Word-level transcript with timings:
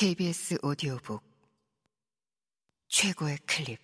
KBS 0.00 0.58
오디오북 0.62 1.24
최고의 2.86 3.36
클립. 3.38 3.80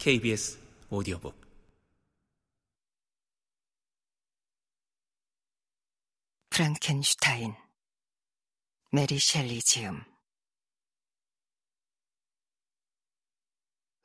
KBS 0.00 0.58
오디오북. 0.90 1.40
프랑켄슈타인 6.50 7.54
메리 8.90 9.20
셸리 9.20 9.62
지음. 9.62 10.02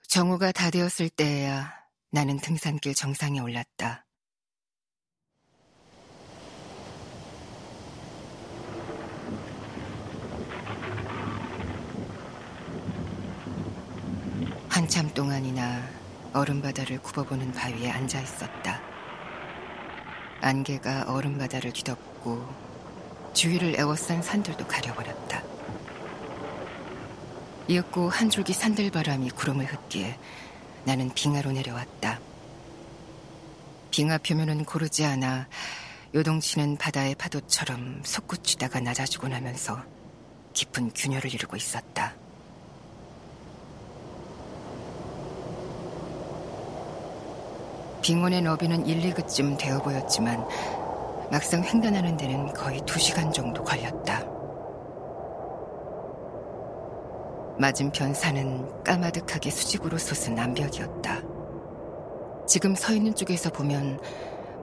정오가 0.07 0.51
다 0.51 0.69
되었을 0.69 1.09
때에야 1.09 1.88
나는 2.11 2.37
등산길 2.37 2.95
정상에 2.95 3.39
올랐다. 3.39 4.07
한참 14.69 15.07
동안이나 15.13 15.87
얼음바다를 16.33 16.99
굽어보는 17.03 17.51
바위에 17.51 17.91
앉아 17.91 18.19
있었다. 18.21 18.81
안개가 20.41 21.11
얼음바다를 21.13 21.73
뒤덮고 21.73 22.43
주위를 23.33 23.79
에워싼 23.79 24.23
산들도 24.23 24.65
가려버렸다. 24.65 25.43
이윽고 27.67 28.09
한 28.09 28.31
줄기 28.31 28.53
산들바람이 28.53 29.29
구름을 29.29 29.65
흩기에 29.65 30.17
나는 30.85 31.09
빙하로 31.13 31.51
내려왔다. 31.51 32.19
빙하 33.91 34.17
표면은 34.17 34.65
고르지 34.65 35.05
않아 35.05 35.47
요동치는 36.13 36.77
바다의 36.77 37.15
파도처럼 37.15 38.01
솟구치다가 38.03 38.79
낮아지고 38.79 39.27
나면서 39.27 39.83
깊은 40.53 40.91
균열을 40.95 41.33
이루고 41.33 41.55
있었다. 41.55 42.15
빙원의 48.01 48.41
너비는 48.41 48.87
1, 48.87 49.13
2그쯤 49.13 49.57
되어 49.57 49.79
보였지만 49.83 50.43
막상 51.31 51.63
횡단하는 51.63 52.17
데는 52.17 52.53
거의 52.53 52.79
2시간 52.81 53.31
정도 53.31 53.63
걸렸다. 53.63 54.38
맞은편 57.59 58.13
산은 58.13 58.83
까마득하게 58.85 59.49
수직으로 59.49 59.97
솟은 59.97 60.39
암벽이었다. 60.39 61.21
지금 62.47 62.73
서 62.73 62.93
있는 62.93 63.13
쪽에서 63.13 63.49
보면 63.49 63.99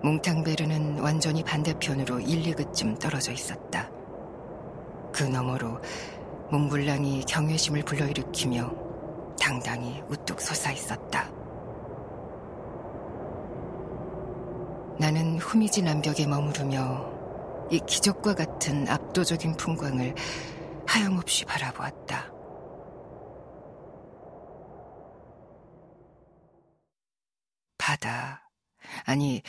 몽탕베르는 0.02 1.00
완전히 1.00 1.42
반대편으로 1.44 2.20
1, 2.20 2.54
2그쯤 2.54 2.98
떨어져 2.98 3.32
있었다. 3.32 3.90
그 5.12 5.24
너머로 5.24 5.78
몽블랑이 6.50 7.24
경외심을 7.28 7.82
불러일으키며 7.82 8.72
당당히 9.38 10.02
우뚝 10.08 10.40
솟아 10.40 10.72
있었다. 10.72 11.30
나는 14.98 15.36
후미진 15.38 15.86
암벽에 15.86 16.26
머무르며 16.26 17.12
이 17.70 17.78
기적과 17.86 18.34
같은 18.34 18.88
압도적인 18.88 19.58
풍광을 19.58 20.14
하염없이 20.86 21.44
바라보았다. 21.44 22.35
바다, 27.86 28.50
아니, 29.04 29.42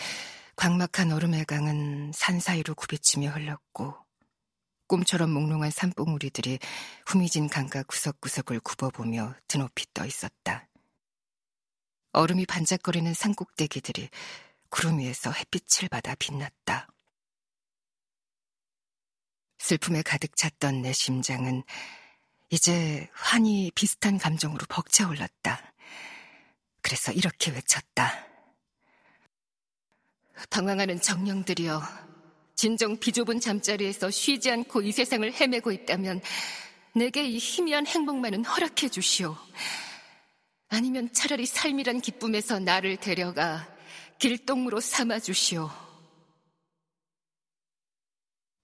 광막한 0.58 1.12
얼음의 1.12 1.46
강은 1.46 2.12
산 2.14 2.40
사이로 2.40 2.76
굽이치며 2.76 3.32
흘렀고, 3.32 3.96
꿈처럼 4.86 5.32
몽롱한 5.32 5.72
산봉우리들이 5.72 6.60
후미진 7.08 7.50
강가 7.50 7.82
구석구석을 7.82 8.60
굽어보며 8.60 9.34
드높이 9.48 9.88
떠 9.92 10.06
있었다. 10.06 10.70
얼음이 12.12 12.46
반짝거리는 12.46 13.12
산꼭대기들이 13.12 14.08
구름 14.70 15.00
위에서 15.00 15.32
햇빛을 15.32 15.90
받아 15.90 16.14
빛났다. 16.14 16.88
슬픔에 19.58 20.04
가득 20.04 20.36
찼던 20.36 20.84
내 20.84 20.94
심장은 20.94 21.64
이제 22.52 23.10
환히 23.14 23.72
비슷한 23.74 24.20
감정으로 24.20 24.68
벅차올랐다. 24.70 25.67
그래서 26.88 27.12
이렇게 27.12 27.52
외쳤다. 27.52 28.26
방황하는 30.50 31.02
정령들이여, 31.02 31.84
진정 32.56 32.98
비좁은 32.98 33.42
잠자리에서 33.42 34.10
쉬지 34.10 34.50
않고 34.50 34.84
이 34.84 34.94
세상을 34.94 35.30
헤매고 35.34 35.74
있다면 35.74 36.22
내게 36.96 37.28
이 37.28 37.40
희미한 37.40 37.86
행복만은 37.86 38.46
허락해 38.46 38.88
주시오. 38.88 39.36
아니면 40.70 41.12
차라리 41.12 41.46
삶이란 41.46 42.00
기쁨에서 42.00 42.60
나를 42.60 42.96
데려가 42.96 43.68
길동무로 44.20 44.80
삼아 44.80 45.20
주시오. 45.20 45.70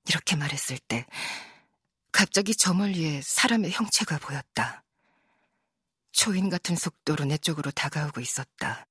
이렇게 0.07 0.37
말했을 0.37 0.77
때 0.87 1.05
갑자기 2.13 2.55
저 2.55 2.73
멀리에 2.73 3.19
사람의 3.21 3.71
형체가 3.71 4.19
보였다. 4.19 4.82
초인 6.13 6.49
같은 6.49 6.75
속도로 6.75 7.25
내 7.25 7.37
쪽으로 7.37 7.71
다가오고 7.71 8.21
있었다. 8.21 8.85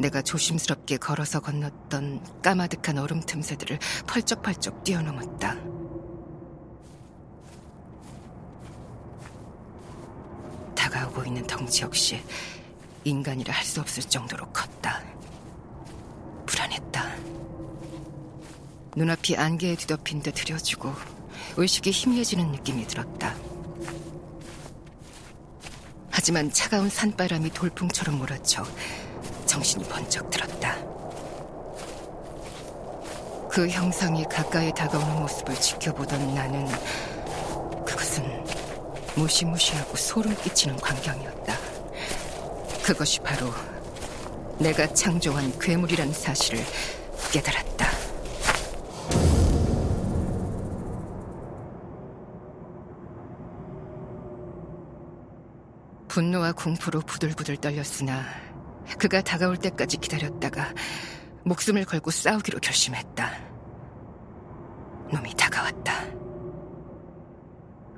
내가 0.00 0.20
조심스럽게 0.20 0.98
걸어서 0.98 1.40
건넜던 1.40 2.42
까마득한 2.42 2.98
얼음 2.98 3.20
틈새들을 3.20 3.78
펄쩍펄쩍 4.08 4.82
뛰어넘었다. 4.84 5.54
다가오고 10.74 11.24
있는 11.24 11.46
덩치 11.46 11.82
역시 11.82 12.22
인간이라 13.04 13.54
할 13.54 13.64
수 13.64 13.80
없을 13.80 14.02
정도로 14.02 14.50
컸다. 14.52 15.02
불안했다. 16.44 17.16
눈앞이 18.96 19.36
안개에 19.36 19.76
뒤덮인 19.76 20.22
듯 20.22 20.42
흐려지고 20.42 20.92
의식이 21.56 21.90
희미해지는 21.90 22.50
느낌이 22.52 22.86
들었다. 22.86 23.34
하지만 26.10 26.50
차가운 26.50 26.88
산바람이 26.88 27.50
돌풍처럼 27.50 28.18
몰아쳐 28.18 28.64
정신이 29.46 29.84
번쩍 29.84 30.28
들었다. 30.30 30.76
그 33.50 33.68
형상이 33.68 34.24
가까이 34.24 34.72
다가오는 34.74 35.20
모습을 35.20 35.54
지켜보던 35.54 36.34
나는 36.34 36.66
그것은 37.86 38.44
무시무시하고 39.14 39.96
소름 39.96 40.36
끼치는 40.42 40.76
광경이었다. 40.76 41.56
그것이 42.82 43.20
바로 43.20 43.50
내가 44.58 44.86
창조한 44.92 45.58
괴물이라는 45.58 46.12
사실을 46.12 46.62
깨달았다. 47.32 47.85
분노와 56.16 56.52
공포로 56.52 57.00
부들부들 57.00 57.58
떨렸으나 57.58 58.24
그가 58.98 59.20
다가올 59.20 59.58
때까지 59.58 59.98
기다렸다가 59.98 60.72
목숨을 61.44 61.84
걸고 61.84 62.10
싸우기로 62.10 62.58
결심했다. 62.60 63.32
놈이 65.12 65.34
다가왔다. 65.34 66.06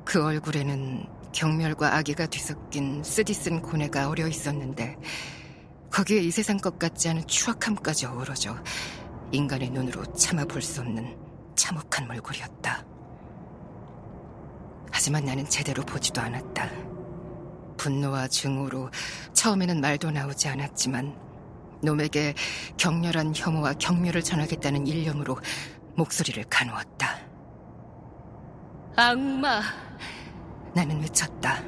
그 0.04 0.24
얼굴에는 0.24 1.06
경멸과 1.30 1.94
악의가 1.94 2.26
뒤섞인 2.26 3.04
쓰디쓴 3.04 3.62
고뇌가 3.62 4.08
어려 4.08 4.26
있었는데 4.26 4.96
거기에 5.92 6.18
이 6.18 6.32
세상 6.32 6.56
것 6.56 6.76
같지 6.76 7.08
않은 7.10 7.24
추악함까지 7.28 8.06
어우러져 8.06 8.56
인간의 9.30 9.70
눈으로 9.70 10.04
참아 10.14 10.46
볼 10.46 10.60
수 10.60 10.80
없는 10.80 11.16
참혹한 11.54 12.08
몰골이었다. 12.08 12.84
하지만 14.90 15.24
나는 15.24 15.48
제대로 15.48 15.84
보지도 15.84 16.20
않았다. 16.20 16.87
분노와 17.78 18.28
증오로 18.28 18.90
처음에는 19.32 19.80
말도 19.80 20.10
나오지 20.10 20.48
않았지만 20.48 21.16
놈에게 21.82 22.34
격렬한 22.76 23.32
혐오와 23.34 23.72
경멸을 23.74 24.22
전하겠다는 24.22 24.86
일념으로 24.86 25.38
목소리를 25.96 26.44
가누었다. 26.50 27.18
악마! 28.96 29.62
나는 30.74 31.00
외쳤다. 31.00 31.62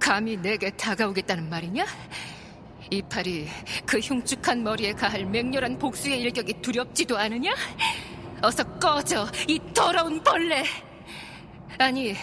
감히 0.00 0.36
내게 0.36 0.70
다가오겠다는 0.70 1.50
말이냐? 1.50 1.84
이 2.90 3.02
팔이 3.02 3.48
그 3.84 3.98
흉측한 3.98 4.62
머리에 4.62 4.92
가할 4.92 5.26
맹렬한 5.26 5.78
복수의 5.78 6.20
일격이 6.20 6.62
두렵지도 6.62 7.18
않으냐? 7.18 7.52
어서 8.42 8.62
꺼져, 8.78 9.26
이 9.48 9.60
더러운 9.74 10.22
벌레! 10.22 10.64
아니, 11.78 12.14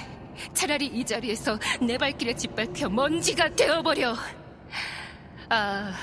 차라리 0.54 0.88
이 0.88 1.04
자리에서 1.04 1.60
내 1.82 1.98
발길에 1.98 2.36
짓밟혀 2.36 2.90
먼지가 2.90 3.50
되어버려. 3.56 4.16
아, 5.50 5.94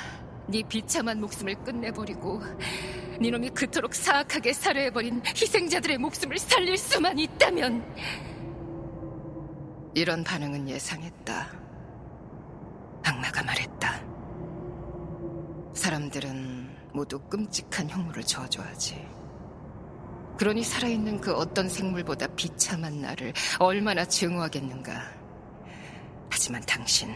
네 0.46 0.62
비참한 0.68 1.20
목숨을 1.20 1.54
끝내버리고 1.64 2.42
네놈이 3.20 3.50
그토록 3.50 3.94
사악하게 3.94 4.52
살해해버린 4.52 5.22
희생자들의 5.26 5.98
목숨을 5.98 6.38
살릴 6.38 6.76
수만 6.76 7.18
있다면 7.18 7.84
이런 9.94 10.24
반응은 10.24 10.68
예상했다. 10.68 11.52
악마가 13.04 13.42
말했다. 13.42 14.02
사람들은 15.74 16.90
모두 16.92 17.18
끔찍한 17.20 17.88
흉물을 17.88 18.22
저주하지. 18.22 19.19
그러니 20.40 20.64
살아있는 20.64 21.20
그 21.20 21.34
어떤 21.34 21.68
생물보다 21.68 22.26
비참한 22.28 23.02
나를 23.02 23.34
얼마나 23.58 24.06
증오하겠는가. 24.06 25.02
하지만 26.30 26.62
당신, 26.62 27.14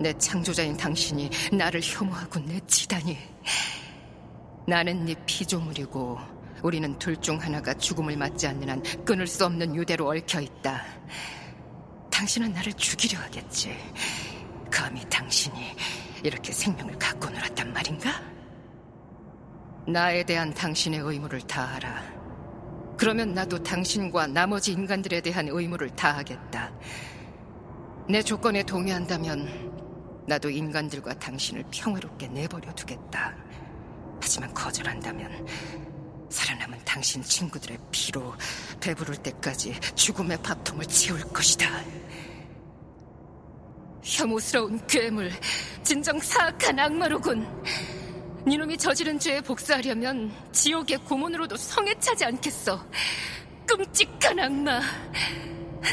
내 0.00 0.14
창조자인 0.14 0.74
당신이 0.78 1.28
나를 1.52 1.82
혐오하고 1.84 2.40
내치다니. 2.40 3.18
나는 4.66 5.04
네 5.04 5.14
피조물이고 5.26 6.18
우리는 6.62 6.98
둘 6.98 7.20
중 7.20 7.36
하나가 7.38 7.74
죽음을 7.74 8.16
맞지 8.16 8.46
않는 8.46 8.70
한 8.70 8.82
끊을 9.04 9.26
수 9.26 9.44
없는 9.44 9.76
유대로 9.76 10.08
얽혀 10.08 10.40
있다. 10.40 10.86
당신은 12.10 12.50
나를 12.54 12.72
죽이려 12.72 13.18
하겠지. 13.18 13.76
감히 14.70 15.06
당신이 15.10 15.76
이렇게 16.24 16.50
생명을 16.50 16.98
갖고 16.98 17.28
놀았단 17.28 17.74
말인가? 17.74 18.35
나에 19.88 20.24
대한 20.24 20.52
당신의 20.52 21.00
의무를 21.00 21.40
다하라. 21.42 22.02
그러면 22.96 23.34
나도 23.34 23.62
당신과 23.62 24.26
나머지 24.26 24.72
인간들에 24.72 25.20
대한 25.20 25.48
의무를 25.48 25.90
다하겠다. 25.90 26.72
내 28.08 28.22
조건에 28.22 28.62
동의한다면 28.62 30.24
나도 30.26 30.50
인간들과 30.50 31.14
당신을 31.14 31.64
평화롭게 31.70 32.26
내버려 32.28 32.72
두겠다. 32.74 33.34
하지만 34.20 34.52
거절한다면 34.52 35.46
살아남은 36.30 36.80
당신 36.84 37.22
친구들의 37.22 37.78
피로 37.92 38.34
배부를 38.80 39.16
때까지 39.16 39.78
죽음의 39.94 40.42
밥통을 40.42 40.84
채울 40.86 41.20
것이다. 41.20 41.68
혐오스러운 44.02 44.84
괴물, 44.86 45.30
진정 45.84 46.18
사악한 46.18 46.78
악마로군. 46.78 47.46
니놈이 48.46 48.76
저지른 48.78 49.18
죄에 49.18 49.40
복수하려면 49.40 50.32
지옥의 50.52 50.98
고문으로도 50.98 51.56
성에 51.56 51.92
차지 51.98 52.24
않겠어. 52.24 52.80
끔찍한 53.66 54.38
악마. 54.38 54.80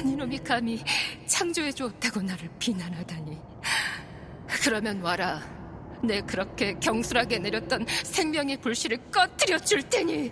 니놈이 0.05 0.38
감히 0.38 0.83
창조해 1.25 1.71
주었다고 1.71 2.21
나를 2.21 2.47
비난하다니. 2.59 3.41
그러면 4.63 5.01
와라. 5.01 5.41
내 6.03 6.21
그렇게 6.21 6.75
경솔하게 6.79 7.39
내렸던 7.39 7.88
생명의 8.03 8.57
불씨를 8.57 9.00
꺼뜨려 9.09 9.57
줄 9.57 9.81
테니. 9.89 10.31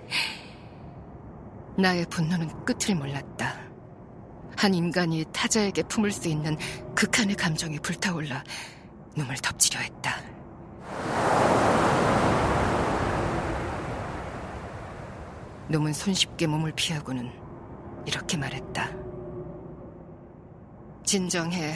나의 1.75 2.05
분노는 2.07 2.65
끝을 2.65 2.93
몰랐다. 2.93 3.59
한 4.57 4.75
인간이 4.75 5.25
타자에게 5.33 5.81
품을 5.83 6.11
수 6.11 6.27
있는 6.27 6.55
극한의 6.93 7.35
감정이 7.35 7.79
불타올라 7.79 8.43
눈을 9.17 9.35
덮치려 9.37 9.79
했다. 9.79 10.30
놈은 15.71 15.93
손쉽게 15.93 16.47
몸을 16.47 16.73
피하고는 16.75 17.31
이렇게 18.05 18.35
말했다. 18.37 18.91
진정해. 21.05 21.75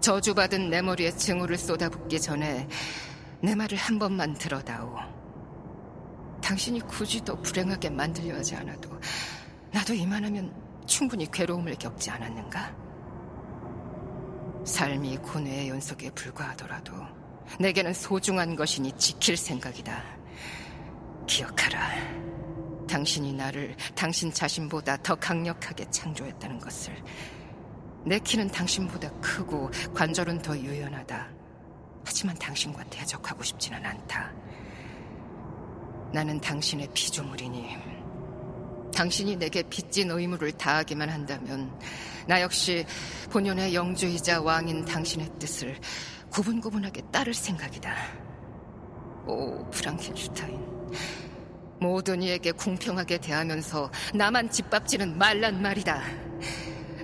저주받은 0.00 0.70
내 0.70 0.82
머리에 0.82 1.10
증오를 1.10 1.56
쏟아붓기 1.58 2.20
전에 2.20 2.66
내 3.42 3.54
말을 3.54 3.76
한 3.76 3.98
번만 3.98 4.32
들어다오. 4.34 4.96
당신이 6.42 6.80
굳이 6.80 7.22
더 7.24 7.38
불행하게 7.40 7.90
만들려 7.90 8.36
하지 8.36 8.54
않아도 8.56 8.90
나도 9.70 9.94
이만하면 9.94 10.52
충분히 10.86 11.30
괴로움을 11.30 11.74
겪지 11.76 12.10
않았는가? 12.10 12.74
삶이 14.64 15.18
고뇌의 15.18 15.68
연속에 15.68 16.10
불과하더라도 16.10 16.92
내게는 17.60 17.92
소중한 17.92 18.56
것이니 18.56 18.92
지킬 18.92 19.36
생각이다. 19.36 20.02
기억하라. 21.26 22.33
당신이 22.86 23.32
나를 23.32 23.76
당신 23.94 24.32
자신보다 24.32 24.98
더 25.02 25.14
강력하게 25.14 25.90
창조했다는 25.90 26.58
것을. 26.58 26.94
내 28.04 28.18
키는 28.18 28.48
당신보다 28.48 29.10
크고 29.20 29.70
관절은 29.94 30.42
더 30.42 30.56
유연하다. 30.56 31.28
하지만 32.04 32.36
당신과 32.36 32.84
대적하고 32.84 33.42
싶지는 33.42 33.84
않다. 33.84 34.32
나는 36.12 36.40
당신의 36.40 36.88
피조물이니 36.92 37.76
당신이 38.94 39.36
내게 39.36 39.62
빚진 39.62 40.10
의무를 40.10 40.52
다하기만 40.52 41.08
한다면 41.08 41.76
나 42.28 42.40
역시 42.40 42.86
본연의 43.30 43.74
영주이자 43.74 44.40
왕인 44.40 44.84
당신의 44.84 45.32
뜻을 45.38 45.76
구분구분하게 46.30 47.02
따를 47.10 47.34
생각이다. 47.34 47.94
오, 49.26 49.68
프랑켄슈타인. 49.70 50.60
모든 51.84 52.22
이에게 52.22 52.50
공평하게 52.50 53.18
대하면서 53.18 53.90
나만 54.14 54.50
짓밟지는 54.50 55.18
말란 55.18 55.60
말이다. 55.60 56.02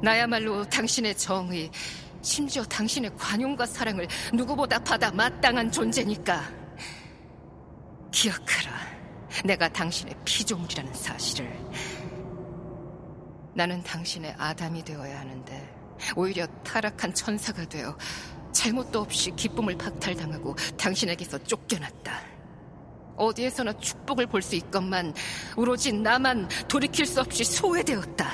나야말로 0.02 0.64
당신의 0.64 1.18
정의, 1.18 1.70
심지어 2.22 2.64
당신의 2.64 3.10
관용과 3.18 3.66
사랑을 3.66 4.08
누구보다 4.32 4.78
받아 4.78 5.10
마땅한 5.10 5.70
존재니까. 5.70 6.50
기억하라. 8.10 8.70
내가 9.44 9.68
당신의 9.68 10.14
피조물이라는 10.24 10.94
사실을. 10.94 11.60
나는 13.54 13.82
당신의 13.82 14.34
아담이 14.38 14.82
되어야 14.82 15.20
하는데, 15.20 15.74
오히려 16.16 16.46
타락한 16.64 17.12
천사가 17.12 17.66
되어 17.66 17.98
잘못도 18.52 19.00
없이 19.00 19.30
기쁨을 19.32 19.76
박탈당하고 19.76 20.56
당신에게서 20.78 21.36
쫓겨났다. 21.44 22.29
어디에서나 23.20 23.74
축복을 23.74 24.26
볼 24.26 24.40
수 24.42 24.56
있건만 24.56 25.12
오로지 25.56 25.92
나만 25.92 26.48
돌이킬 26.66 27.04
수 27.04 27.20
없이 27.20 27.44
소외되었다. 27.44 28.26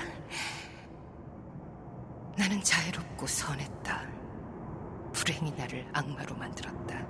나는 2.38 2.62
자유롭고 2.62 3.26
선했다. 3.26 4.06
불행이 5.12 5.52
나를 5.56 5.84
악마로 5.92 6.36
만들었다. 6.36 7.06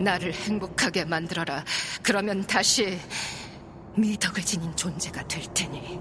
나를 0.00 0.34
행복하게 0.34 1.04
만들어라. 1.06 1.64
그러면 2.02 2.46
다시 2.46 2.98
미덕을 3.96 4.44
지닌 4.44 4.74
존재가 4.76 5.26
될 5.26 5.42
테니. 5.54 5.98